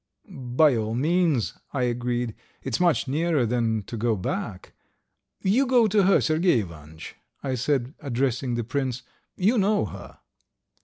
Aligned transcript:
Ha 0.25 0.31
ha... 0.31 0.31
he 0.31 0.33
he!" 0.39 0.45
"By 0.57 0.75
all 0.75 0.95
means," 0.95 1.53
I 1.73 1.83
agreed. 1.83 2.33
"It's 2.63 2.79
much 2.79 3.07
nearer 3.07 3.45
than 3.45 3.83
to 3.83 3.95
go 3.95 4.15
back.... 4.15 4.73
You 5.43 5.67
go 5.67 5.85
to 5.89 6.01
her, 6.05 6.19
Sergey 6.19 6.61
Ivanitch," 6.61 7.17
I 7.43 7.53
said, 7.53 7.93
addressing 7.99 8.55
the 8.55 8.63
prince. 8.63 9.03
"You 9.35 9.59
know 9.59 9.85
her." 9.85 10.17